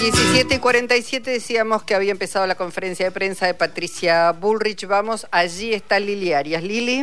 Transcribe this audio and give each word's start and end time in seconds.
17 0.00 0.54
y 0.54 0.58
47 0.60 1.28
decíamos 1.28 1.82
que 1.82 1.96
había 1.96 2.12
empezado 2.12 2.46
la 2.46 2.54
conferencia 2.54 3.04
de 3.04 3.10
prensa 3.10 3.46
de 3.46 3.54
Patricia 3.54 4.30
Bullrich. 4.30 4.86
Vamos, 4.86 5.26
allí 5.32 5.74
está 5.74 5.98
Lili 5.98 6.32
Arias. 6.32 6.62
Lili. 6.62 7.00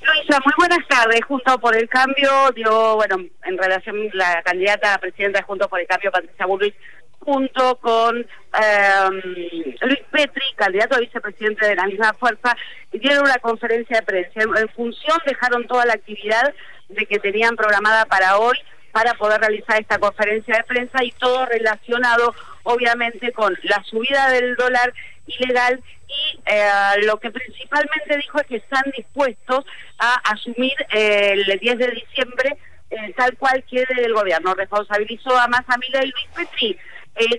Luisa, 0.00 0.40
muy 0.42 0.54
buenas 0.56 0.88
tardes. 0.88 1.20
Junto 1.26 1.58
por 1.58 1.76
el 1.76 1.86
cambio, 1.90 2.30
dio, 2.54 2.94
bueno, 2.96 3.16
en 3.44 3.58
relación 3.58 4.08
la 4.14 4.42
candidata 4.42 4.94
a 4.94 4.98
presidenta 4.98 5.40
de 5.40 5.44
Junto 5.44 5.68
por 5.68 5.78
el 5.78 5.86
Cambio, 5.86 6.10
Patricia 6.10 6.46
Bullrich, 6.46 6.74
junto 7.20 7.76
con 7.80 8.18
eh, 8.18 9.74
Luis 9.82 10.00
Petri, 10.10 10.44
candidato 10.56 10.96
a 10.96 11.00
vicepresidente 11.00 11.66
de 11.66 11.76
la 11.76 11.84
misma 11.84 12.14
fuerza, 12.14 12.56
dieron 12.92 13.24
una 13.24 13.38
conferencia 13.40 13.98
de 13.98 14.06
prensa. 14.06 14.40
En 14.40 14.68
función 14.70 15.18
dejaron 15.26 15.66
toda 15.66 15.84
la 15.84 15.92
actividad 15.92 16.54
de 16.88 17.04
que 17.04 17.18
tenían 17.18 17.56
programada 17.56 18.06
para 18.06 18.38
hoy 18.38 18.56
para 18.96 19.12
poder 19.12 19.38
realizar 19.38 19.78
esta 19.78 19.98
conferencia 19.98 20.56
de 20.56 20.64
prensa 20.64 21.04
y 21.04 21.12
todo 21.12 21.44
relacionado 21.44 22.34
obviamente 22.62 23.30
con 23.30 23.54
la 23.64 23.84
subida 23.84 24.30
del 24.30 24.56
dólar 24.56 24.90
ilegal 25.26 25.82
y 26.08 26.40
eh, 26.46 27.02
lo 27.04 27.20
que 27.20 27.30
principalmente 27.30 28.16
dijo 28.16 28.40
es 28.40 28.46
que 28.46 28.56
están 28.56 28.84
dispuestos 28.96 29.66
a 29.98 30.14
asumir 30.32 30.72
eh, 30.94 31.32
el 31.34 31.58
10 31.58 31.76
de 31.76 31.90
diciembre 31.90 32.56
eh, 32.88 33.12
tal 33.18 33.36
cual 33.36 33.62
quiere 33.68 34.02
el 34.02 34.14
gobierno. 34.14 34.54
Responsabilizó 34.54 35.36
a 35.36 35.46
Massa 35.46 35.76
Mila 35.76 36.02
y 36.02 36.12
Luis 36.12 36.28
Petri. 36.34 36.78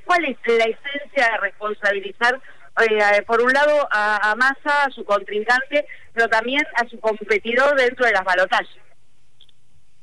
¿Cuál 0.06 0.26
es 0.26 0.38
la 0.46 0.66
esencia 0.66 1.32
de 1.32 1.38
responsabilizar, 1.40 2.40
por 3.26 3.42
un 3.42 3.52
lado, 3.52 3.88
a, 3.90 4.30
a 4.32 4.36
Massa, 4.36 4.84
a 4.86 4.92
su 4.92 5.04
contrincante, 5.04 5.88
pero 6.14 6.28
también 6.28 6.64
a 6.76 6.88
su 6.88 7.00
competidor 7.00 7.76
dentro 7.76 8.06
de 8.06 8.12
las 8.12 8.24
balotajes? 8.24 8.87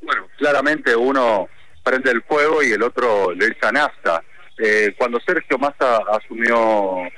Bueno, 0.04 0.28
claramente 0.36 0.94
uno 0.94 1.48
prende 1.82 2.10
el 2.10 2.22
fuego 2.22 2.62
y 2.62 2.72
el 2.72 2.82
otro 2.82 3.32
le 3.32 3.46
echa 3.46 3.72
nafta. 3.72 4.22
Eh, 4.58 4.94
cuando 4.96 5.18
Sergio 5.20 5.58
Massa 5.58 5.98
asumió 6.12 6.54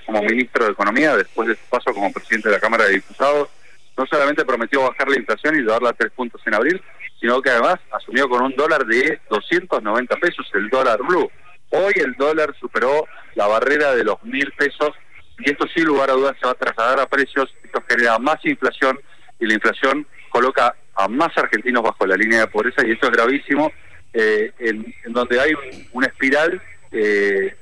como 0.06 0.22
ministro 0.22 0.64
de 0.64 0.72
Economía, 0.72 1.16
después 1.16 1.48
de 1.48 1.56
su 1.56 1.64
paso 1.68 1.92
como 1.92 2.12
presidente 2.12 2.48
de 2.48 2.54
la 2.54 2.60
Cámara 2.60 2.84
de 2.84 2.94
Diputados, 2.94 3.48
no 3.96 4.06
solamente 4.06 4.44
prometió 4.44 4.82
bajar 4.82 5.08
la 5.08 5.18
inflación 5.18 5.56
y 5.56 5.62
llevarla 5.62 5.90
a 5.90 5.94
tres 5.94 6.12
puntos 6.12 6.40
en 6.46 6.54
abril, 6.54 6.82
sino 7.20 7.42
que 7.42 7.50
además 7.50 7.76
asumió 7.92 8.28
con 8.28 8.42
un 8.42 8.54
dólar 8.54 8.86
de 8.86 9.20
290 9.30 10.16
pesos 10.16 10.46
el 10.54 10.68
dólar 10.68 10.98
blue. 11.02 11.30
Hoy 11.70 11.92
el 11.96 12.14
dólar 12.14 12.54
superó 12.60 13.06
la 13.34 13.46
barrera 13.46 13.94
de 13.94 14.04
los 14.04 14.22
mil 14.22 14.52
pesos 14.52 14.90
y 15.38 15.50
esto 15.50 15.66
sin 15.74 15.84
lugar 15.84 16.10
a 16.10 16.14
dudas 16.14 16.36
se 16.40 16.46
va 16.46 16.52
a 16.52 16.54
trasladar 16.54 17.00
a 17.00 17.06
precios, 17.06 17.52
esto 17.62 17.82
genera 17.88 18.18
más 18.18 18.42
inflación 18.44 18.98
y 19.38 19.46
la 19.46 19.54
inflación 19.54 20.06
coloca 20.30 20.74
a 20.96 21.08
más 21.08 21.36
argentinos 21.36 21.82
bajo 21.82 22.06
la 22.06 22.16
línea 22.16 22.40
de 22.40 22.46
pobreza 22.46 22.86
y 22.86 22.92
esto 22.92 23.06
es 23.06 23.12
gravísimo, 23.12 23.72
eh, 24.12 24.52
en, 24.58 24.84
donde 25.08 25.40
hay 25.40 25.52
una 25.92 26.06
espiral 26.06 26.60
eh, 26.90 27.54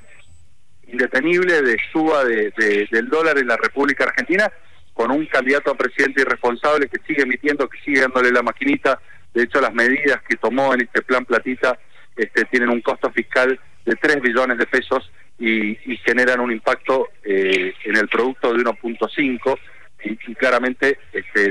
indetenible 0.87 1.61
de 1.61 1.77
suba 1.91 2.23
de, 2.23 2.87
del 2.91 3.09
dólar 3.09 3.37
en 3.37 3.47
la 3.47 3.57
República 3.57 4.05
Argentina, 4.05 4.49
con 4.93 5.11
un 5.11 5.25
candidato 5.25 5.71
a 5.71 5.77
presidente 5.77 6.21
irresponsable 6.21 6.87
que 6.87 7.01
sigue 7.05 7.23
emitiendo, 7.23 7.67
que 7.67 7.79
sigue 7.83 8.01
dándole 8.01 8.31
la 8.31 8.41
maquinita. 8.41 8.99
De 9.33 9.43
hecho, 9.43 9.59
las 9.59 9.73
medidas 9.73 10.21
que 10.27 10.37
tomó 10.37 10.73
en 10.73 10.81
este 10.81 11.01
plan 11.01 11.25
platita 11.25 11.77
este, 12.15 12.45
tienen 12.45 12.69
un 12.69 12.79
costo 12.79 13.11
fiscal 13.11 13.59
de 13.83 13.95
3 13.95 14.21
billones 14.21 14.57
de 14.57 14.65
pesos 14.65 15.11
y, 15.37 15.75
generan 16.05 16.39
un 16.39 16.51
impacto 16.51 17.09
eh, 17.23 17.73
en 17.83 17.97
el 17.97 18.07
producto 18.07 18.53
de 18.53 18.63
1.5 18.63 19.57
y, 20.05 20.35
claramente 20.35 20.99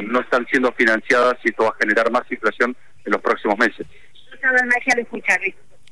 no 0.03 0.21
están 0.21 0.47
siendo 0.47 0.73
financiadas 0.73 1.35
y 1.45 1.51
esto 1.51 1.65
va 1.65 1.71
a 1.71 1.77
generar 1.81 2.11
más 2.11 2.23
inflación 2.31 2.77
en 3.05 3.13
los 3.13 3.21
próximos 3.21 3.59
meses. 3.59 3.87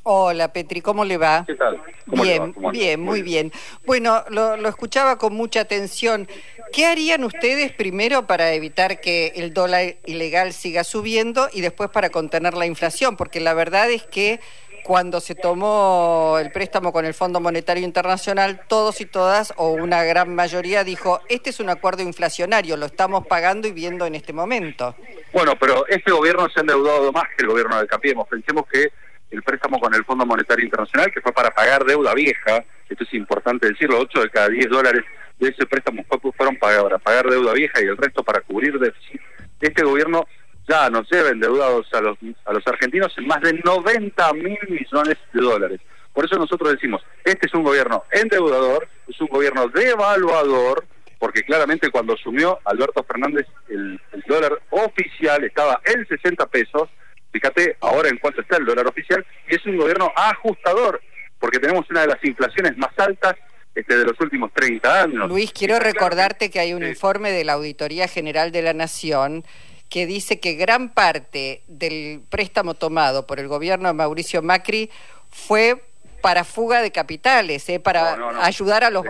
Hola 0.04 0.52
Petri, 0.52 0.80
¿cómo 0.80 1.04
le 1.04 1.16
va? 1.16 1.44
¿Qué 1.46 1.54
tal? 1.54 1.80
bien, 2.06 2.54
bien, 2.72 3.00
muy 3.00 3.22
bien. 3.22 3.52
Bueno, 3.86 4.24
lo, 4.30 4.56
lo, 4.56 4.68
escuchaba 4.68 5.16
con 5.16 5.32
mucha 5.34 5.60
atención. 5.60 6.26
¿Qué 6.72 6.86
harían 6.86 7.22
ustedes 7.22 7.70
primero 7.72 8.26
para 8.26 8.52
evitar 8.52 9.00
que 9.00 9.32
el 9.36 9.54
dólar 9.54 9.94
ilegal 10.04 10.52
siga 10.52 10.82
subiendo 10.82 11.48
y 11.52 11.60
después 11.60 11.88
para 11.90 12.10
contener 12.10 12.54
la 12.54 12.66
inflación? 12.66 13.16
Porque 13.16 13.38
la 13.38 13.54
verdad 13.54 13.90
es 13.90 14.02
que 14.02 14.40
cuando 14.82 15.20
se 15.20 15.34
tomó 15.34 16.38
el 16.40 16.50
préstamo 16.50 16.92
con 16.92 17.04
el 17.04 17.14
Fondo 17.14 17.40
Monetario 17.40 17.84
Internacional, 17.84 18.62
todos 18.68 19.00
y 19.00 19.06
todas, 19.06 19.52
o 19.56 19.70
una 19.70 20.04
gran 20.04 20.34
mayoría, 20.34 20.84
dijo, 20.84 21.20
este 21.28 21.50
es 21.50 21.60
un 21.60 21.70
acuerdo 21.70 22.02
inflacionario, 22.02 22.76
lo 22.76 22.86
estamos 22.86 23.26
pagando 23.26 23.68
y 23.68 23.72
viendo 23.72 24.06
en 24.06 24.14
este 24.14 24.32
momento. 24.32 24.96
Bueno, 25.32 25.54
pero 25.58 25.86
este 25.86 26.10
gobierno 26.10 26.48
se 26.48 26.60
ha 26.60 26.62
endeudado 26.62 27.12
más 27.12 27.24
que 27.36 27.44
el 27.44 27.48
gobierno 27.48 27.80
de 27.80 27.86
Campiemos. 27.86 28.28
Pensemos 28.28 28.64
que 28.70 28.92
el 29.30 29.42
préstamo 29.42 29.78
con 29.80 29.94
el 29.94 30.04
Fondo 30.04 30.26
Monetario 30.26 30.64
Internacional, 30.64 31.10
que 31.12 31.20
fue 31.20 31.32
para 31.32 31.50
pagar 31.50 31.84
deuda 31.84 32.12
vieja, 32.14 32.64
esto 32.88 33.04
es 33.04 33.14
importante 33.14 33.68
decirlo, 33.68 34.00
8 34.00 34.20
de 34.20 34.30
cada 34.30 34.48
10 34.48 34.68
dólares 34.68 35.02
de 35.38 35.48
ese 35.48 35.66
préstamo 35.66 36.04
fueron 36.36 36.56
para 36.56 36.98
pagar 36.98 37.28
deuda 37.28 37.52
vieja 37.52 37.80
y 37.80 37.86
el 37.86 37.96
resto 37.96 38.22
para 38.22 38.40
cubrir 38.40 38.78
déficit. 38.78 39.20
Este 39.60 39.82
gobierno 39.82 40.26
ya 40.68 40.90
nos 40.90 41.10
lleva 41.10 41.30
endeudados 41.30 41.86
a 41.92 42.00
los, 42.00 42.18
a 42.44 42.52
los 42.52 42.66
argentinos 42.66 43.12
en 43.16 43.26
más 43.26 43.40
de 43.40 43.54
90 43.54 44.32
mil 44.34 44.58
millones 44.68 45.16
de 45.32 45.40
dólares. 45.40 45.80
Por 46.12 46.24
eso 46.24 46.36
nosotros 46.36 46.72
decimos, 46.72 47.02
este 47.24 47.46
es 47.46 47.54
un 47.54 47.62
gobierno 47.62 48.04
endeudador, 48.10 48.86
es 49.08 49.20
un 49.20 49.28
gobierno 49.28 49.68
devaluador, 49.68 50.84
porque 51.18 51.42
claramente 51.42 51.90
cuando 51.90 52.14
asumió 52.14 52.58
Alberto 52.64 53.02
Fernández 53.04 53.46
el, 53.68 54.00
dólar 54.26 54.60
oficial 54.70 55.42
estaba 55.44 55.80
en 55.84 56.06
60 56.06 56.46
pesos, 56.46 56.88
fíjate 57.32 57.76
ahora 57.80 58.08
en 58.08 58.18
cuánto 58.18 58.42
está 58.42 58.56
el 58.56 58.66
dólar 58.66 58.86
oficial, 58.86 59.24
y 59.48 59.54
es 59.54 59.64
un 59.66 59.76
gobierno 59.76 60.12
ajustador, 60.14 61.00
porque 61.38 61.58
tenemos 61.58 61.88
una 61.90 62.02
de 62.02 62.08
las 62.08 62.24
inflaciones 62.24 62.76
más 62.76 62.92
altas 62.98 63.36
este, 63.74 63.96
de 63.96 64.04
los 64.04 64.20
últimos 64.20 64.52
30 64.52 65.02
años. 65.02 65.28
Luis, 65.28 65.52
quiero 65.52 65.78
recordarte 65.78 66.50
que 66.50 66.60
hay 66.60 66.74
un 66.74 66.84
informe 66.84 67.30
de 67.30 67.44
la 67.44 67.54
Auditoría 67.54 68.06
General 68.06 68.52
de 68.52 68.62
la 68.62 68.74
Nación 68.74 69.44
que 69.92 70.06
dice 70.06 70.40
que 70.40 70.54
gran 70.54 70.88
parte 70.88 71.60
del 71.68 72.22
préstamo 72.30 72.72
tomado 72.72 73.26
por 73.26 73.38
el 73.38 73.46
gobierno 73.46 73.88
de 73.88 73.92
Mauricio 73.92 74.40
Macri 74.40 74.90
fue 75.28 75.84
para 76.22 76.44
fuga 76.44 76.80
de 76.80 76.90
capitales, 76.90 77.68
¿eh? 77.68 77.78
para 77.78 78.16
ayudar 78.42 78.84
a 78.84 78.90
los... 78.90 79.04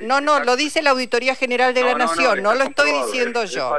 no, 0.00 0.20
no, 0.20 0.40
lo 0.40 0.56
dice 0.56 0.82
la 0.82 0.90
Auditoría 0.90 1.34
General 1.34 1.72
de 1.72 1.82
la 1.82 1.94
Nación, 1.94 2.42
no, 2.42 2.54
lo 2.54 2.64
estoy 2.64 2.92
diciendo 2.92 3.44
yo. 3.46 3.74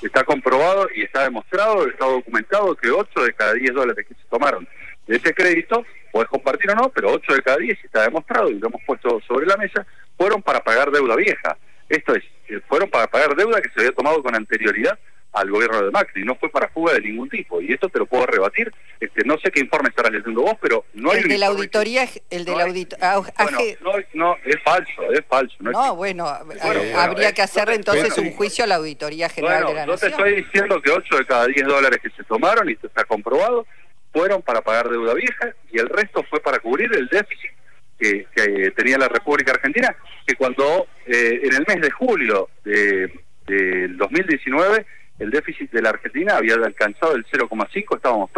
Está 0.00 0.24
comprobado 0.24 0.88
y 0.94 1.02
está 1.02 1.24
demostrado, 1.24 1.86
está 1.86 2.06
documentado 2.06 2.74
que 2.76 2.90
8 2.90 3.24
de 3.24 3.34
cada 3.34 3.52
10 3.52 3.74
dólares 3.74 4.06
que 4.08 4.14
se 4.14 4.24
tomaron 4.30 4.66
de 5.06 5.16
ese 5.16 5.34
crédito, 5.34 5.84
puedes 6.10 6.30
compartir 6.30 6.70
o 6.70 6.74
no, 6.74 6.88
pero 6.88 7.12
8 7.12 7.34
de 7.34 7.42
cada 7.42 7.58
10, 7.58 7.84
está 7.84 8.04
demostrado 8.04 8.48
y 8.48 8.54
lo 8.54 8.68
hemos 8.68 8.80
puesto 8.86 9.20
sobre 9.28 9.44
la 9.44 9.58
mesa, 9.58 9.84
fueron 10.16 10.40
para 10.40 10.64
pagar 10.64 10.90
deuda 10.90 11.16
vieja. 11.16 11.58
Esto 11.86 12.14
es, 12.14 12.24
eh, 12.48 12.60
fueron 12.66 12.88
para 12.88 13.08
pagar 13.08 13.36
deuda 13.36 13.60
que 13.60 13.68
se 13.68 13.80
había 13.80 13.92
tomado 13.92 14.22
con 14.22 14.34
anterioridad 14.34 14.98
al 15.36 15.50
gobierno 15.50 15.82
de 15.82 15.90
Macri, 15.90 16.24
no 16.24 16.34
fue 16.36 16.48
para 16.48 16.68
fuga 16.68 16.94
de 16.94 17.02
ningún 17.02 17.28
tipo, 17.28 17.60
y 17.60 17.70
esto 17.70 17.90
te 17.90 17.98
lo 17.98 18.06
puedo 18.06 18.24
rebatir, 18.24 18.72
este, 18.98 19.22
no 19.24 19.36
sé 19.38 19.50
qué 19.50 19.60
informe 19.60 19.90
estarás 19.90 20.10
leyendo 20.10 20.40
vos, 20.40 20.54
pero 20.62 20.86
no 20.94 21.10
hay... 21.10 21.18
El 21.18 21.28
de 21.28 21.38
la 21.38 21.48
auditoría, 21.48 22.08
el 22.30 22.46
de 22.46 22.56
la 22.56 22.64
auditoría... 22.64 23.18
Bueno, 23.18 23.58
no, 23.82 23.92
no, 24.14 24.36
es 24.46 24.56
falso, 24.62 25.12
es 25.12 25.20
falso. 25.28 25.54
No, 25.60 25.94
bueno, 25.94 26.26
habría 26.26 27.32
que 27.32 27.42
hacer 27.42 27.68
entonces 27.68 28.16
un 28.16 28.32
juicio 28.32 28.64
a 28.64 28.66
la 28.66 28.76
Auditoría 28.76 29.28
General 29.28 29.66
de 29.66 29.74
la 29.74 29.86
Nación. 29.86 30.10
Yo 30.10 30.16
te 30.16 30.22
estoy 30.22 30.42
diciendo 30.42 30.80
que 30.80 30.90
8 30.90 31.16
de 31.18 31.26
cada 31.26 31.46
10 31.46 31.66
dólares 31.66 31.98
que 32.02 32.10
se 32.10 32.24
tomaron, 32.24 32.70
y 32.70 32.72
esto 32.72 32.86
está 32.86 33.04
comprobado, 33.04 33.66
fueron 34.14 34.40
para 34.40 34.62
pagar 34.62 34.88
deuda 34.88 35.12
vieja, 35.12 35.54
y 35.70 35.78
el 35.78 35.90
resto 35.90 36.24
fue 36.30 36.40
para 36.40 36.60
cubrir 36.60 36.90
el 36.94 37.08
déficit 37.08 37.50
que, 37.98 38.26
tenía 38.74 38.96
la 38.96 39.08
República 39.08 39.52
Argentina, 39.52 39.94
que 40.26 40.34
cuando 40.34 40.86
eh, 41.06 41.40
en 41.42 41.54
el 41.54 41.64
mes 41.68 41.80
de 41.82 41.90
julio 41.90 42.48
de, 42.64 43.12
del 43.46 43.98
2019 43.98 44.86
el 45.18 45.30
déficit 45.30 45.70
de 45.70 45.82
la 45.82 45.90
Argentina 45.90 46.36
había 46.36 46.54
alcanzado 46.54 47.14
el 47.14 47.24
0,5, 47.26 47.96
estábamos 47.96 48.30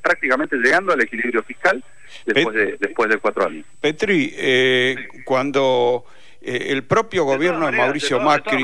prácticamente 0.00 0.56
llegando 0.56 0.92
al 0.92 1.02
equilibrio 1.02 1.42
fiscal 1.42 1.84
después, 2.26 2.54
de, 2.54 2.76
después 2.78 3.10
de 3.10 3.18
cuatro 3.18 3.46
años. 3.46 3.66
Petri, 3.80 4.32
eh, 4.36 5.08
cuando 5.24 6.04
eh, 6.46 6.72
el 6.72 6.84
propio 6.84 7.24
gobierno 7.24 7.70
de, 7.70 7.78
Mauricio 7.78 8.20
Macri 8.20 8.62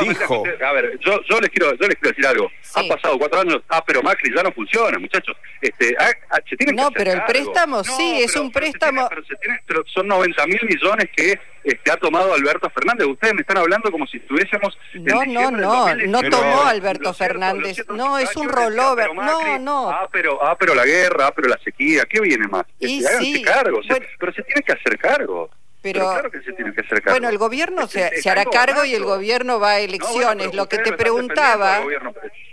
dijo... 0.00 0.42
a 0.66 0.72
ver, 0.72 0.98
yo, 0.98 1.20
yo, 1.28 1.40
les 1.40 1.48
quiero, 1.50 1.74
yo 1.76 1.86
les 1.86 1.96
quiero 1.96 2.10
decir 2.10 2.26
algo. 2.26 2.50
Han 2.74 2.88
pasado 2.88 3.18
cuatro 3.18 3.40
años, 3.40 3.62
ah, 3.68 3.82
pero 3.86 4.02
Macri 4.02 4.34
ya 4.34 4.42
no 4.42 4.50
funciona, 4.50 4.98
muchachos. 4.98 5.36
Este, 5.60 5.94
ah, 5.98 6.10
ah, 6.30 6.38
no, 6.74 6.90
pero 6.90 7.12
el 7.12 7.22
préstamo 7.24 7.84
sí, 7.84 8.22
es 8.22 8.34
un 8.34 8.50
préstamo... 8.50 9.08
pero, 9.66 9.84
son 9.94 10.08
90 10.08 10.46
mil 10.46 10.60
millones 10.68 11.08
que 11.16 11.38
este, 11.62 11.90
ha 11.92 11.96
tomado 11.98 12.34
Alberto 12.34 12.68
Fernández. 12.70 13.06
Ustedes 13.06 13.34
me 13.34 13.42
están 13.42 13.58
hablando 13.58 13.92
como 13.92 14.06
si 14.08 14.16
estuviésemos... 14.16 14.76
No, 14.94 15.24
no, 15.24 15.50
no, 15.52 15.94
no 15.94 16.22
tomó 16.30 16.62
Alberto 16.64 17.14
Fernández. 17.14 17.86
no, 17.90 18.18
es 18.18 18.34
un 18.36 18.48
rollover. 18.48 19.14
No, 19.14 19.58
no. 19.60 19.90
Ah, 19.90 20.08
pero, 20.10 20.42
ah, 20.44 20.56
pero 20.58 20.74
la 20.74 20.84
guerra, 20.84 21.28
ah, 21.28 21.32
pero 21.34 21.48
la 21.48 21.58
sequía, 21.62 22.04
¿qué 22.10 22.20
viene 22.20 22.48
más? 22.48 22.64
Este, 22.80 23.18
sí. 23.18 23.42
cargo. 23.42 23.80
pero 24.18 24.32
se 24.32 24.42
tiene 24.42 24.62
que 24.62 24.72
hacer 24.72 24.98
cargo. 24.98 25.48
Pero, 25.82 26.00
claro 26.10 26.30
que 26.30 26.42
se 26.42 26.52
tiene 26.52 26.74
que 26.74 26.82
hacer 26.82 27.00
cargo. 27.02 27.18
Bueno, 27.18 27.28
el 27.30 27.38
gobierno 27.38 27.86
se, 27.86 28.10
hará 28.28 28.44
cargo 28.44 28.84
y 28.84 28.94
el 28.94 29.04
gobierno 29.04 29.58
va 29.58 29.72
a 29.72 29.80
elecciones. 29.80 30.54
lo 30.54 30.68
que 30.68 30.78
te 30.78 30.92
preguntaba, 30.92 31.80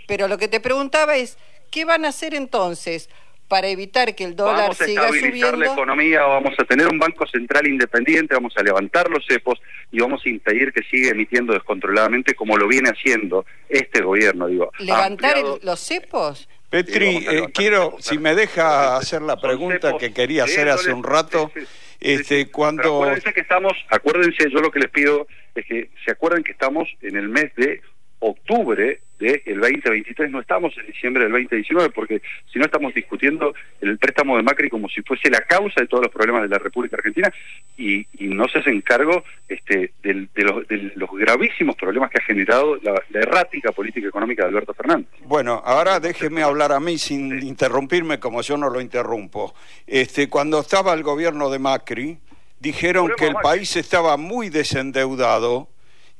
pero 0.06 0.28
lo 0.28 0.38
que 0.38 0.48
te 0.48 0.60
preguntaba 0.60 1.16
es, 1.16 1.36
¿qué 1.70 1.84
van 1.84 2.04
a 2.04 2.08
hacer 2.08 2.34
entonces? 2.34 3.08
para 3.48 3.68
evitar 3.68 4.14
que 4.14 4.24
el 4.24 4.36
dólar 4.36 4.56
vamos 4.56 4.80
a 4.82 4.84
siga 4.84 5.06
estabilizar 5.06 5.30
subiendo. 5.52 5.56
la 5.56 5.72
economía, 5.72 6.20
vamos 6.22 6.52
a 6.58 6.64
tener 6.64 6.86
un 6.86 6.98
banco 6.98 7.26
central 7.26 7.66
independiente, 7.66 8.34
vamos 8.34 8.52
a 8.58 8.62
levantar 8.62 9.08
los 9.08 9.24
cepos 9.26 9.58
y 9.90 10.00
vamos 10.00 10.20
a 10.24 10.28
impedir 10.28 10.70
que 10.70 10.82
siga 10.82 11.12
emitiendo 11.12 11.54
descontroladamente 11.54 12.34
como 12.34 12.58
lo 12.58 12.68
viene 12.68 12.90
haciendo 12.90 13.46
este 13.70 14.02
gobierno. 14.02 14.48
Digo, 14.48 14.70
¿Levantar 14.78 15.38
el- 15.38 15.60
los 15.62 15.80
cepos? 15.80 16.46
Petri, 16.68 17.20
Sí, 17.20 17.26
eh, 17.26 17.46
quiero, 17.54 17.96
si 18.00 18.18
me 18.18 18.34
deja 18.34 18.98
hacer 18.98 19.22
la 19.22 19.40
pregunta 19.40 19.88
cepos. 19.88 20.00
que 20.00 20.12
quería 20.12 20.44
hacer 20.44 20.68
hace 20.68 20.92
un 20.92 21.02
rato, 21.02 21.50
sí, 22.00 22.12
este. 22.12 22.44
Pero 22.44 22.52
cuando... 22.52 23.02
acuérdense 23.02 23.32
que 23.32 23.40
estamos, 23.40 23.72
acuérdense, 23.88 24.50
yo 24.50 24.60
lo 24.60 24.70
que 24.70 24.80
les 24.80 24.90
pido 24.90 25.26
es 25.54 25.66
que 25.66 25.90
se 26.04 26.12
acuerden 26.12 26.42
que 26.42 26.52
estamos 26.52 26.88
en 27.02 27.16
el 27.16 27.28
mes 27.28 27.54
de 27.56 27.80
octubre 28.20 29.00
del 29.18 29.60
2023, 29.60 30.30
no 30.30 30.40
estamos 30.40 30.76
en 30.78 30.86
diciembre 30.86 31.24
del 31.24 31.32
2019, 31.32 31.90
porque 31.90 32.22
si 32.52 32.58
no 32.58 32.64
estamos 32.64 32.94
discutiendo 32.94 33.52
el 33.80 33.98
préstamo 33.98 34.36
de 34.36 34.42
Macri 34.42 34.68
como 34.70 34.88
si 34.88 35.02
fuese 35.02 35.28
la 35.30 35.40
causa 35.40 35.80
de 35.80 35.86
todos 35.88 36.04
los 36.04 36.12
problemas 36.12 36.42
de 36.42 36.48
la 36.48 36.58
República 36.58 36.96
Argentina 36.96 37.32
y, 37.76 38.06
y 38.18 38.28
no 38.28 38.46
se 38.48 38.58
hacen 38.60 38.80
cargo 38.82 39.24
este, 39.48 39.92
del- 40.02 40.28
de, 40.34 40.42
los, 40.44 40.68
de 40.68 40.92
los 40.94 41.10
gravísimos 41.10 41.74
problemas 41.76 42.10
que 42.10 42.18
ha 42.18 42.24
generado 42.24 42.76
la, 42.82 43.02
la 43.10 43.20
errática 43.20 43.72
política 43.72 44.06
económica 44.08 44.42
de 44.44 44.48
Alberto 44.50 44.74
Fernández. 44.74 45.08
Bueno, 45.24 45.62
ahora 45.64 45.98
déjeme 46.00 46.42
hablar 46.42 46.72
a 46.72 46.80
mí 46.80 46.98
sin 46.98 47.42
interrumpirme 47.42 48.20
como 48.20 48.40
yo 48.42 48.56
no 48.56 48.70
lo 48.70 48.80
interrumpo. 48.80 49.54
Este, 49.86 50.28
cuando 50.28 50.60
estaba 50.60 50.94
el 50.94 51.02
gobierno 51.02 51.50
de 51.50 51.58
Macri, 51.58 52.18
dijeron 52.60 53.10
que 53.16 53.26
el 53.26 53.34
país 53.34 53.76
estaba 53.76 54.16
muy 54.16 54.48
desendeudado. 54.48 55.68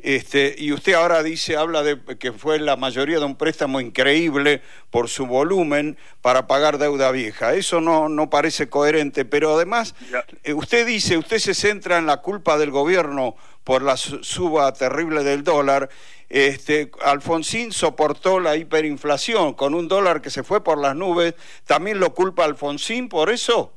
Este, 0.01 0.55
y 0.57 0.73
usted 0.73 0.95
ahora 0.95 1.23
dice, 1.25 1.57
habla 1.57 1.83
de 1.83 1.99
que 2.19 2.33
fue 2.33 2.61
la 2.61 2.77
mayoría 2.77 3.19
de 3.19 3.25
un 3.25 3.35
préstamo 3.37 3.81
increíble 3.81 4.63
por 4.91 5.09
su 5.09 5.27
volumen 5.27 5.99
para 6.23 6.47
pagar 6.47 6.79
deuda 6.79 7.11
vieja. 7.11 7.55
Eso 7.55 7.81
no, 7.81 8.09
no 8.09 8.31
parece 8.31 8.69
coherente, 8.69 9.25
pero 9.25 9.55
además, 9.57 9.95
Ya. 10.13 10.25
eh, 10.45 10.55
usted 10.55 10.87
dice, 10.87 11.19
usted 11.19 11.39
se 11.39 11.53
centra 11.55 11.99
en 11.99 12.07
la 12.07 12.19
culpa 12.19 12.59
del 12.59 12.71
gobierno 12.71 13.35
por 13.65 13.83
la 13.83 13.97
su- 13.97 14.23
suba 14.23 14.73
terrible 14.73 15.25
del 15.25 15.43
dólar. 15.43 15.89
Este, 16.29 16.91
Alfonsín 17.03 17.73
soportó 17.73 18.39
la 18.39 18.55
hiperinflación 18.57 19.55
con 19.55 19.75
un 19.75 19.89
dólar 19.89 20.23
que 20.23 20.31
se 20.31 20.45
fue 20.45 20.63
por 20.63 20.79
las 20.79 20.95
nubes. 20.95 21.35
¿También 21.67 21.99
lo 21.99 22.15
culpa 22.15 22.45
Alfonsín 22.45 23.09
por 23.09 23.31
eso? 23.31 23.73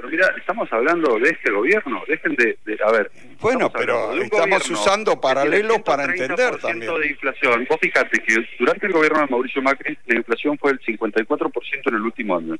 Pero 0.00 0.08
mira, 0.12 0.34
estamos 0.38 0.72
hablando 0.72 1.18
de 1.18 1.28
este 1.28 1.50
gobierno, 1.52 2.02
dejen 2.08 2.34
de, 2.34 2.56
de- 2.64 2.78
a 2.82 2.90
ver. 2.90 3.10
Bueno, 3.38 3.70
pero 3.70 4.14
de 4.14 4.22
estamos 4.24 4.70
usando 4.70 5.20
paralelos 5.20 5.82
para 5.82 6.06
130% 6.06 6.10
entender 6.22 6.56
también. 6.58 7.00
de 7.00 7.08
inflación. 7.08 7.66
Vos 7.68 7.78
fíjate 7.82 8.18
que 8.22 8.36
durante 8.58 8.86
el 8.86 8.92
gobierno 8.92 9.20
de 9.20 9.26
Mauricio 9.26 9.60
Macri 9.60 9.98
la 10.06 10.16
inflación 10.16 10.56
fue 10.56 10.72
del 10.72 10.80
54% 10.80 11.50
en 11.84 11.94
el 11.94 12.00
último 12.00 12.36
año. 12.38 12.56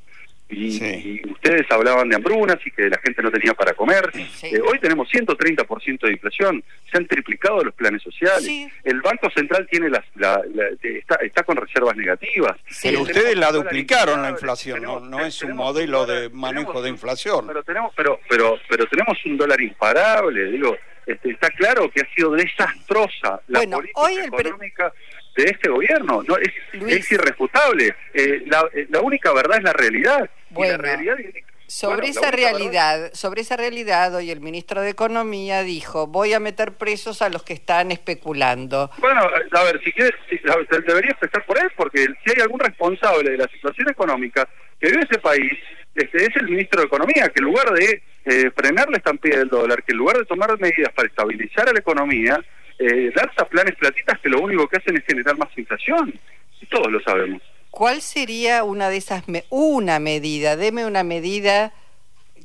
Y, 0.51 0.73
Sí. 0.73 1.21
y 1.25 1.31
ustedes 1.31 1.65
hablaban 1.71 2.09
de 2.09 2.17
hambrunas 2.17 2.57
y 2.65 2.71
que 2.71 2.89
la 2.89 2.99
gente 2.99 3.23
no 3.23 3.31
tenía 3.31 3.55
para 3.55 3.73
comer. 3.75 4.11
Sí. 4.33 4.49
Eh, 4.55 4.61
hoy 4.61 4.79
tenemos 4.81 5.09
130% 5.09 6.07
de 6.07 6.13
inflación, 6.13 6.63
se 6.91 6.99
han 6.99 7.07
triplicado 7.07 7.63
los 7.63 7.75
planes 7.75 8.03
sociales. 8.03 8.45
Sí. 8.45 8.69
El 8.85 9.01
Banco 9.01 9.31
Central 9.31 9.67
tiene 9.71 9.89
las, 9.91 10.05
la- 10.17 10.43
la- 10.55 10.69
está, 10.83 11.17
está 11.17 11.43
con 11.45 11.57
reservas 11.57 11.97
negativas. 11.97 12.57
Sí. 12.69 12.89
Pero 12.89 13.03
ustedes 13.03 13.37
la 13.37 13.53
duplicaron 13.53 14.23
la 14.23 14.31
inflación, 14.31 14.83
no, 14.83 14.95
tenemos- 14.99 15.11
no 15.11 15.21
es 15.27 15.35
un 15.43 15.49
tenemos 15.51 15.67
modelo 15.67 16.07
de 16.07 16.29
manejo 16.31 16.61
tenemos 16.67 16.83
de 16.85 16.89
inflación. 16.91 17.47
pero 17.47 17.63
tenemos 17.63 17.93
pero 17.97 18.21
pero 18.29 18.59
pero 18.69 18.87
tenemos 18.87 19.17
un 19.27 19.37
dólar 19.37 19.61
imparable 19.61 20.51
digo 20.51 20.77
este, 21.07 21.31
está 21.31 21.49
claro 21.51 21.91
que 21.91 22.03
ha 22.03 22.15
sido 22.15 22.33
desastrosa 22.33 23.41
la 23.49 23.61
Bueno, 23.61 23.77
política 23.79 24.01
hoy 24.01 24.15
el 24.17 24.31
pre- 24.31 24.41
económica 24.49 24.93
de 25.37 25.45
este 25.45 25.69
gobierno. 25.69 26.23
No 26.27 26.37
es, 26.37 26.49
es 26.87 27.13
irrefutable. 27.13 27.95
Eh, 28.15 28.43
la, 28.47 28.69
eh, 28.75 28.87
la 28.91 29.01
única 29.01 29.33
verdad 29.33 29.59
es 29.59 29.65
la 29.65 29.73
realidad. 29.73 30.29
Y 30.57 30.63
la 30.63 30.77
realidad 30.77 31.17
Sobre 31.67 31.97
bueno, 31.99 32.11
esa 32.11 32.31
realidad, 32.33 33.11
sobre 33.13 33.43
esa 33.43 33.57
realidad, 33.57 34.13
hoy 34.15 34.31
el 34.33 34.41
ministro 34.41 34.81
de 34.83 34.91
Economía 34.91 35.63
dijo, 35.63 36.09
voy 36.09 36.33
a 36.33 36.41
meter 36.41 36.73
presos 36.73 37.23
a 37.23 37.29
los 37.29 37.45
que 37.45 37.53
están 37.53 37.93
especulando. 37.93 38.91
Bueno, 38.99 39.21
a 39.21 39.63
ver, 39.65 39.81
si 39.85 39.93
quieres, 39.93 40.15
si- 40.29 40.41
a 40.51 40.57
ver, 40.57 40.67
debería 40.85 41.13
empezar 41.13 41.47
por 41.47 41.57
él, 41.59 41.71
porque 41.77 42.07
si 42.25 42.33
hay 42.35 42.43
algún 42.43 42.59
responsable 42.59 43.31
de 43.31 43.39
la 43.39 43.47
situación 43.49 43.89
económica 43.89 44.49
que 44.81 44.91
vive 44.91 45.05
ese 45.09 45.21
país, 45.21 45.53
este 45.95 46.25
es 46.25 46.37
el 46.37 46.49
ministro 46.49 46.81
de 46.81 46.87
Economía, 46.87 47.29
que 47.29 47.39
en 47.39 47.45
lugar 47.45 47.71
de 47.73 48.03
eh, 48.25 48.51
frenar 48.55 48.91
la 48.91 48.97
estampida 48.99 49.39
del 49.39 49.49
dólar, 49.49 49.83
que 49.83 49.93
en 49.93 49.99
lugar 49.99 50.19
de 50.19 50.25
tomar 50.25 50.59
medidas 50.59 50.93
para 50.93 51.09
estabilizar 51.09 51.69
a 51.69 51.73
la 51.73 51.79
economía, 51.79 52.39
eh, 52.81 53.13
lanza 53.15 53.45
planes 53.45 53.77
platitas 53.77 54.19
que 54.21 54.29
lo 54.29 54.41
único 54.41 54.67
que 54.69 54.79
hacen 54.79 54.97
es 54.97 55.05
generar 55.05 55.37
más 55.39 55.49
inflación. 55.57 56.13
Y 56.61 56.67
todos 56.67 56.91
lo 56.91 57.01
sabemos. 57.01 57.41
¿Cuál 57.71 58.03
sería 58.03 58.65
una 58.65 58.89
de 58.91 58.97
esas, 58.97 59.29
me- 59.29 59.45
una 59.51 59.99
medida, 60.01 60.57
deme 60.57 60.85
una 60.87 61.05
medida 61.05 61.73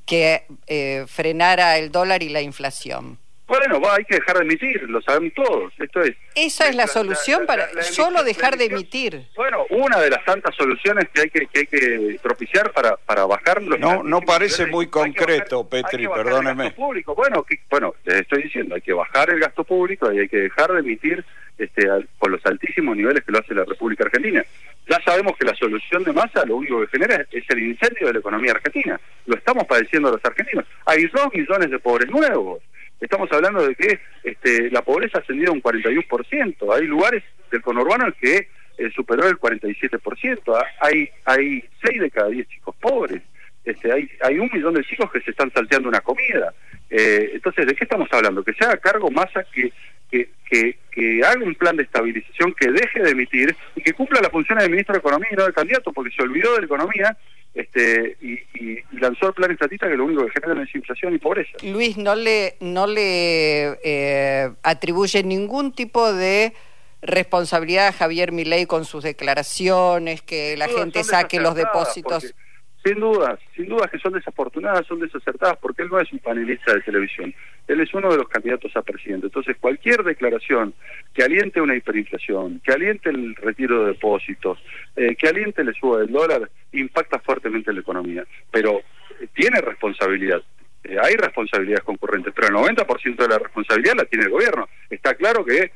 que 0.06 0.44
eh, 0.68 1.06
frenara 1.08 1.78
el 1.80 1.92
dólar 1.92 2.22
y 2.22 2.30
la 2.30 2.42
inflación? 2.42 3.18
Bueno, 3.48 3.80
va, 3.80 3.96
hay 3.96 4.06
que 4.06 4.16
dejar 4.16 4.38
de 4.40 4.44
emitir, 4.44 4.90
lo 4.90 5.00
sabemos 5.04 5.34
todos. 5.36 5.72
Esto 5.78 6.02
es. 6.02 6.16
¿Esa 6.34 6.68
es 6.68 6.76
la 6.76 6.84
la- 6.84 6.88
solución 6.88 7.42
la- 7.42 7.46
para 7.48 7.68
la- 7.68 7.74
la 7.74 7.84
solo 7.84 8.24
dejar 8.24 8.58
de 8.58 8.66
emitir? 8.66 9.22
Bueno, 9.36 9.66
una 9.70 10.00
de 10.00 10.10
las 10.10 10.26
tantas 10.26 10.56
soluciones 10.56 11.08
que 11.14 11.22
hay 11.22 11.30
que, 11.30 11.46
que 11.46 11.60
hay 11.60 11.68
que 11.68 12.20
propiciar 12.24 12.72
para, 12.72 12.98
para 12.98 13.26
bajar 13.26 13.62
los 13.62 13.80
No- 13.80 14.02
no 14.04 14.22
parece 14.22 14.66
muy 14.66 14.88
concreto, 14.88 15.64
bajar- 15.64 15.76
hay 15.78 15.84
Petri, 15.84 16.02
que 16.04 16.08
bajar 16.08 16.24
perdóneme. 16.26 16.64
El 16.64 16.70
gasto 16.70 16.82
público. 16.82 17.14
Bueno, 17.16 17.44
que- 17.44 17.60
bueno, 17.70 17.94
les 18.06 18.22
estoy 18.22 18.44
diciendo, 18.44 18.74
hay 18.76 18.82
que 18.82 18.94
bajar 18.94 19.30
el 19.30 19.40
gasto 19.40 19.64
público 19.64 20.12
y 20.12 20.20
hay 20.20 20.28
que 20.28 20.38
dejar 20.38 20.72
de 20.74 20.80
emitir 20.80 21.24
este, 21.58 21.90
al- 21.90 22.10
con 22.18 22.32
los 22.34 22.46
altísimos 22.46 22.98
niveles 22.98 23.24
que 23.24 23.32
lo 23.32 23.40
hace 23.40 23.54
la 23.54 23.64
República 23.64 24.04
Argentina. 24.04 24.44
Ya 24.90 25.00
sabemos 25.06 25.38
que 25.38 25.46
la 25.46 25.56
solución 25.56 26.04
de 26.04 26.12
masa 26.12 26.44
lo 26.46 26.58
único 26.58 26.82
que 26.82 26.88
genera 26.88 27.16
es, 27.16 27.28
es 27.32 27.44
el 27.50 27.60
incendio 27.64 28.08
de 28.08 28.14
la 28.14 28.20
economía 28.20 28.52
argentina. 28.52 29.00
Lo 29.26 29.36
estamos 29.38 29.64
padeciendo 29.66 30.12
los 30.12 30.20
argentinos. 30.26 30.66
Hay 30.86 31.06
dos 31.08 31.28
millones 31.34 31.70
de 31.72 31.80
pobres 31.80 32.10
nuevos. 32.10 32.60
Estamos 33.00 33.32
hablando 33.32 33.68
de 33.68 33.76
que 33.76 34.00
este, 34.24 34.72
la 34.72 34.82
pobreza 34.82 35.18
ha 35.18 35.22
ascendido 35.22 35.54
un 35.54 35.62
41%. 35.62 36.76
Hay 36.76 36.88
lugares 36.88 37.24
del 37.52 37.62
conurbano 37.62 38.08
en 38.08 38.14
que 38.14 38.48
eh, 38.78 38.92
superó 38.96 39.28
el 39.28 39.38
47%. 39.38 40.42
Ah, 40.56 40.66
Hay 40.82 41.10
hay 41.26 41.64
6 41.84 42.02
de 42.02 42.12
cada 42.12 42.30
10 42.30 42.48
chicos 42.48 42.76
pobres. 42.80 43.22
Este, 43.64 43.92
hay, 43.92 44.10
hay 44.22 44.40
un 44.40 44.50
millón 44.54 44.76
de 44.76 44.84
chicos 44.84 45.12
que 45.12 45.22
se 45.22 45.32
están 45.32 45.52
salteando 45.52 45.90
una 45.90 46.02
comida. 46.02 46.54
Eh, 46.90 47.32
entonces, 47.34 47.66
¿de 47.66 47.76
qué 47.76 47.84
estamos 47.84 48.08
hablando? 48.12 48.44
Que 48.44 48.54
se 48.54 48.64
haga 48.64 48.78
cargo 48.78 49.10
Massa 49.10 49.44
que, 49.52 49.74
que, 50.10 50.30
que, 50.48 50.78
que 50.92 51.22
haga 51.26 51.44
un 51.44 51.56
plan 51.56 51.76
de 51.76 51.84
estabilización, 51.84 52.54
que 52.54 52.72
deje 52.72 53.02
de 53.02 53.10
emitir 53.10 53.56
y 53.76 53.82
que 53.82 53.94
cumpla 53.94 54.22
las 54.22 54.32
funciones 54.32 54.64
del 54.64 54.72
ministro 54.72 54.94
de 54.94 55.00
Economía 55.00 55.30
y 55.32 55.36
no 55.36 55.44
del 55.44 55.54
candidato, 55.54 55.92
porque 55.92 56.16
se 56.16 56.22
olvidó 56.22 56.54
de 56.54 56.60
la 56.60 56.66
economía 56.66 57.18
este, 57.56 58.18
y, 58.22 58.34
y- 58.64 58.84
lanzó 59.00 59.28
el 59.28 59.34
plan 59.34 59.50
estatista 59.52 59.88
que 59.88 59.96
lo 59.96 60.06
único 60.06 60.26
que 60.26 60.32
genera 60.42 60.62
es 60.62 60.76
inflación 60.76 61.16
y 61.16 61.18
pobreza. 61.18 61.52
Luis 61.64 61.98
no 61.98 62.14
le 62.16 62.58
no 62.60 62.86
le 62.86 63.80
eh, 63.84 64.52
atribuye 64.62 65.24
ningún 65.24 65.72
tipo 65.74 66.14
de 66.14 66.54
responsabilidad 67.02 67.88
a 67.88 67.94
Javier 67.94 68.32
Milei 68.32 68.66
con 68.66 68.84
sus 68.86 69.04
declaraciones, 69.04 70.22
que 70.22 70.58
la 70.58 70.68
gente 70.68 71.04
saque 71.04 71.40
los 71.40 71.56
depósitos. 71.56 72.24
porque- 72.26 72.45
Sin 72.86 73.00
duda, 73.00 73.40
sin 73.56 73.68
duda 73.68 73.88
que 73.88 73.98
son 73.98 74.14
desafortunadas, 74.14 74.86
son 74.86 75.00
desacertadas, 75.00 75.58
porque 75.58 75.82
él 75.82 75.90
no 75.90 76.00
es 76.00 76.14
un 76.14 76.20
panelista 76.20 76.72
de 76.72 76.82
televisión, 76.82 77.34
él 77.68 77.80
es 77.82 77.92
uno 77.96 78.12
de 78.12 78.18
los 78.18 78.30
candidatos 78.30 78.78
a 78.78 78.84
presidente. 78.84 79.26
Entonces, 79.26 79.58
cualquier 79.60 80.04
declaración 80.04 80.76
que 81.12 81.24
aliente 81.24 81.60
una 81.60 81.76
hiperinflación, 81.76 82.62
que 82.64 82.74
aliente 82.74 83.10
el 83.10 83.36
retiro 83.38 83.82
de 83.82 83.94
depósitos, 83.94 84.60
eh, 84.96 85.16
que 85.16 85.28
aliente 85.28 85.64
el 85.64 85.74
suba 85.74 85.98
del 86.02 86.12
dólar, 86.12 86.48
impacta 86.74 87.18
fuertemente 87.18 87.72
en 87.72 87.78
la 87.78 87.82
economía. 87.82 88.24
Pero 88.52 88.82
eh, 89.20 89.30
tiene 89.34 89.62
responsabilidad. 89.62 90.44
Eh, 90.84 90.98
hay 91.02 91.16
responsabilidades 91.16 91.84
concurrentes, 91.84 92.36
pero 92.36 92.50
el 92.50 92.54
90% 92.54 93.16
de 93.16 93.28
la 93.28 93.40
responsabilidad 93.40 93.96
la 93.96 94.06
tiene 94.06 94.26
el 94.26 94.32
gobierno. 94.32 94.70
Está 94.92 95.16
claro 95.16 95.44
que 95.44 95.72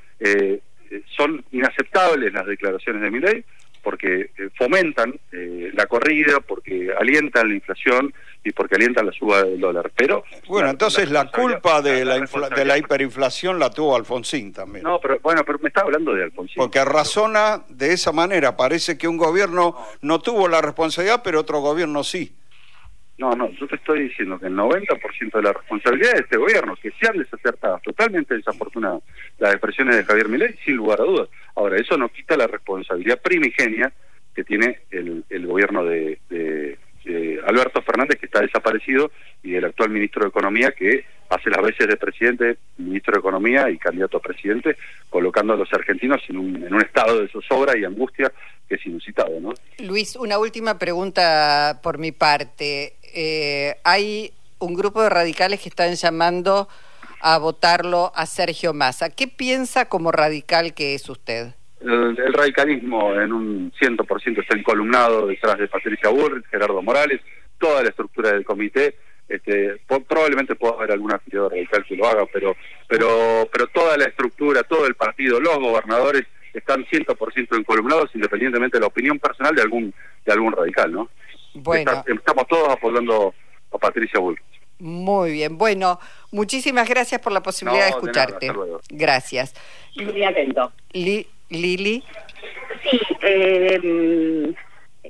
son 1.15 1.43
inaceptables 1.51 2.33
las 2.33 2.45
declaraciones 2.45 3.01
de 3.01 3.11
Milei 3.11 3.45
porque 3.81 4.31
eh, 4.37 4.49
fomentan 4.57 5.19
eh, 5.31 5.71
la 5.73 5.85
corrida, 5.87 6.39
porque 6.39 6.89
alientan 6.99 7.49
la 7.49 7.55
inflación 7.55 8.13
y 8.43 8.51
porque 8.51 8.75
alientan 8.75 9.05
la 9.05 9.11
suba 9.11 9.43
del 9.43 9.59
dólar. 9.59 9.91
Pero 9.95 10.23
Bueno, 10.47 10.65
la- 10.67 10.71
entonces 10.71 11.09
la 11.11 11.29
culpa 11.29 11.81
de 11.81 12.05
la, 12.05 12.19
de 12.19 12.65
la 12.65 12.77
hiperinflación 12.77 13.59
la 13.59 13.69
tuvo 13.69 13.95
Alfonsín 13.95 14.53
también. 14.53 14.83
No, 14.83 14.99
pero 15.01 15.19
bueno, 15.21 15.43
pero 15.45 15.59
me 15.59 15.67
está 15.69 15.81
hablando 15.81 16.13
de 16.13 16.23
Alfonsín. 16.23 16.55
Porque 16.57 16.83
razona 16.85 17.63
de 17.69 17.93
esa 17.93 18.11
manera. 18.11 18.55
Parece 18.55 18.97
que 18.97 19.07
un 19.07 19.17
gobierno 19.17 19.75
no 20.01 20.19
tuvo 20.19 20.47
la 20.47 20.61
responsabilidad, 20.61 21.21
pero 21.23 21.39
otro 21.41 21.59
gobierno 21.59 22.03
sí. 22.03 22.33
No, 23.19 23.31
no, 23.35 23.51
yo 23.51 23.67
te 23.67 23.75
estoy 23.75 24.03
diciendo 24.07 24.39
que 24.39 24.47
el 24.47 24.53
90% 24.55 25.31
de 25.33 25.41
la 25.43 25.51
responsabilidad 25.53 26.13
de 26.13 26.19
este 26.21 26.37
gobierno, 26.37 26.75
que 26.81 26.89
sean 27.01 27.17
desacertadas, 27.17 27.81
totalmente 27.81 28.33
desafortunadas, 28.33 29.03
las 29.39 29.51
expresiones 29.51 29.97
de 29.97 30.05
Javier 30.05 30.29
Milei, 30.29 30.55
sin 30.63 30.77
lugar 30.77 31.01
a 31.01 31.03
dudas. 31.03 31.29
Ahora, 31.55 31.75
eso 31.77 31.97
no 31.97 32.07
quita 32.09 32.37
la 32.37 32.47
responsabilidad 32.47 33.21
primigenia 33.21 33.91
que 34.33 34.43
tiene 34.45 34.79
el, 34.89 35.25
el 35.29 35.45
gobierno 35.45 35.83
de, 35.83 36.19
de- 36.29 36.77
de 37.05 37.39
Alberto 37.45 37.81
Fernández, 37.81 38.19
que 38.19 38.25
está 38.25 38.41
desaparecido, 38.41 39.11
y 39.41 39.51
del 39.51 39.65
actual 39.65 39.89
ministro 39.89 40.21
de 40.23 40.29
Economía, 40.29 40.71
que 40.71 41.05
hace 41.29 41.49
las 41.49 41.61
veces 41.61 41.87
de 41.87 41.97
presidente, 41.97 42.57
ministro 42.77 43.13
de 43.13 43.19
Economía 43.19 43.69
y 43.69 43.77
candidato 43.77 44.17
a 44.17 44.21
presidente, 44.21 44.75
colocando 45.09 45.53
a 45.53 45.57
los 45.57 45.71
argentinos 45.71 46.21
en 46.27 46.37
un, 46.37 46.55
en 46.63 46.73
un 46.73 46.81
estado 46.81 47.21
de 47.21 47.27
zozobra 47.29 47.77
y 47.77 47.85
angustia 47.85 48.31
que 48.67 48.75
es 48.75 48.85
inusitado, 48.85 49.39
¿no? 49.39 49.53
Luis, 49.79 50.15
una 50.15 50.37
última 50.37 50.77
pregunta 50.77 51.79
por 51.81 51.97
mi 51.97 52.11
parte. 52.11 52.93
Eh, 53.13 53.75
hay 53.83 54.31
un 54.59 54.73
grupo 54.75 55.01
de 55.01 55.09
radicales 55.09 55.61
que 55.61 55.69
están 55.69 55.95
llamando 55.95 56.67
a 57.21 57.37
votarlo 57.37 58.11
a 58.15 58.25
Sergio 58.25 58.73
Massa. 58.73 59.09
¿Qué 59.09 59.27
piensa 59.27 59.89
como 59.89 60.11
radical 60.11 60.73
que 60.73 60.95
es 60.95 61.09
usted? 61.09 61.53
El, 61.81 62.33
radicalismo 62.33 63.13
en 63.15 63.31
un 63.31 63.71
100% 63.71 64.41
está 64.41 64.57
encolumnado 64.57 65.27
detrás 65.27 65.57
de 65.57 65.67
Patricia 65.67 66.09
Bullrich, 66.09 66.45
Gerardo 66.47 66.81
Morales, 66.81 67.21
toda 67.57 67.83
la 67.83 67.89
estructura 67.89 68.31
del 68.31 68.43
comité. 68.43 68.95
Este, 69.29 69.79
probablemente 70.07 70.55
pueda 70.55 70.73
haber 70.73 70.91
algún 70.91 71.13
afiliado 71.13 71.49
radical 71.49 71.85
que 71.85 71.95
lo 71.95 72.07
haga, 72.07 72.25
pero, 72.33 72.55
pero, 72.87 73.47
pero 73.51 73.67
toda 73.67 73.95
la 73.95 74.05
estructura, 74.05 74.63
todo 74.63 74.87
el 74.87 74.95
partido, 74.95 75.39
los 75.39 75.59
gobernadores 75.59 76.25
están 76.51 76.83
100% 76.85 77.57
encolumnados 77.57 78.09
independientemente 78.15 78.77
de 78.77 78.81
la 78.81 78.87
opinión 78.87 79.19
personal 79.19 79.53
de 79.55 79.61
algún 79.61 79.93
de 80.25 80.33
algún 80.33 80.51
radical, 80.51 80.91
¿no? 80.91 81.09
Bueno. 81.53 82.03
estamos 82.07 82.47
todos 82.47 82.69
apoyando 82.69 83.33
a 83.71 83.77
Patricia 83.77 84.19
Bullrich. 84.19 84.43
Muy 84.79 85.33
bien. 85.33 85.57
Bueno, 85.57 85.99
muchísimas 86.31 86.87
gracias 86.87 87.19
por 87.21 87.33
la 87.33 87.43
posibilidad 87.43 87.85
de 87.85 87.89
escucharte. 87.89 88.51
gracias. 88.89 89.53
Muy 89.95 90.23
atento. 90.23 90.71
Lili. 90.93 92.03
Sí, 92.89 92.99
eh, 93.21 94.53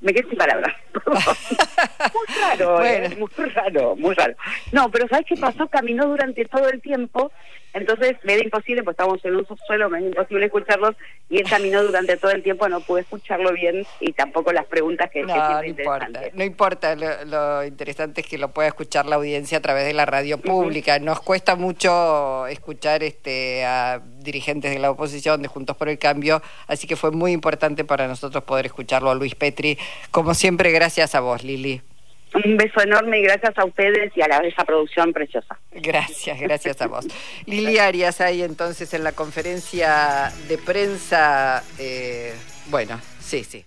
me 0.01 0.13
quedé 0.13 0.27
sin 0.27 0.37
palabras. 0.37 0.75
muy 2.13 2.39
raro, 2.41 2.85
¿eh? 2.85 3.17
muy 3.17 3.49
raro, 3.49 3.95
muy 3.95 4.15
raro. 4.15 4.35
No, 4.71 4.89
pero 4.91 5.07
¿sabes 5.07 5.25
qué 5.27 5.35
pasó? 5.35 5.67
Caminó 5.67 6.07
durante 6.07 6.45
todo 6.45 6.67
el 6.69 6.81
tiempo, 6.81 7.31
entonces 7.73 8.17
me 8.23 8.33
era 8.33 8.43
imposible, 8.43 8.83
pues 8.83 8.95
estábamos 8.95 9.23
en 9.23 9.35
un 9.35 9.45
suelo, 9.67 9.89
me 9.89 9.99
era 9.99 10.07
imposible 10.07 10.45
escucharlos, 10.47 10.95
y 11.29 11.37
él 11.37 11.45
caminó 11.47 11.83
durante 11.83 12.17
todo 12.17 12.31
el 12.31 12.41
tiempo, 12.41 12.67
no 12.67 12.81
pude 12.81 13.01
escucharlo 13.01 13.53
bien, 13.53 13.85
y 13.99 14.13
tampoco 14.13 14.51
las 14.51 14.65
preguntas 14.65 15.11
que... 15.11 15.21
No, 15.21 15.35
no 15.35 15.63
importa, 15.63 16.21
no 16.33 16.43
importa, 16.43 16.95
lo, 16.95 17.63
interesante 17.63 18.21
es 18.21 18.27
que 18.27 18.37
lo 18.37 18.49
pueda 18.49 18.69
escuchar 18.69 19.05
la 19.05 19.17
audiencia 19.17 19.59
a 19.59 19.61
través 19.61 19.85
de 19.85 19.93
la 19.93 20.05
radio 20.05 20.39
pública. 20.39 20.97
Nos 20.99 21.21
cuesta 21.21 21.55
mucho 21.55 22.47
escuchar 22.47 23.03
este 23.03 23.63
a 23.65 24.01
dirigentes 24.19 24.71
de 24.71 24.79
la 24.79 24.91
oposición, 24.91 25.41
de 25.41 25.47
Juntos 25.47 25.77
por 25.77 25.89
el 25.89 25.99
Cambio, 25.99 26.41
así 26.67 26.87
que 26.87 26.95
fue 26.95 27.11
muy 27.11 27.31
importante 27.31 27.83
para 27.83 28.07
nosotros 28.07 28.43
poder 28.43 28.65
escucharlo 28.65 29.11
a 29.11 29.15
Luis 29.15 29.35
Petri 29.35 29.77
como 30.11 30.33
siempre, 30.33 30.71
gracias 30.79 31.13
a 31.13 31.19
vos, 31.19 31.43
Lili. 31.43 31.81
Un 32.33 32.55
beso 32.55 32.81
enorme 32.81 33.19
y 33.19 33.23
gracias 33.23 33.57
a 33.57 33.65
ustedes 33.65 34.15
y 34.15 34.21
a 34.21 34.29
la, 34.29 34.37
esa 34.37 34.63
producción 34.63 35.11
preciosa. 35.11 35.59
Gracias, 35.71 36.39
gracias 36.39 36.81
a 36.81 36.87
vos. 36.87 37.05
Lili 37.45 37.79
Arias, 37.79 38.21
ahí 38.21 38.43
entonces 38.43 38.93
en 38.93 39.03
la 39.03 39.11
conferencia 39.11 40.31
de 40.47 40.57
prensa, 40.57 41.63
eh, 41.79 42.33
bueno, 42.69 42.97
sí, 43.19 43.43
sí. 43.43 43.65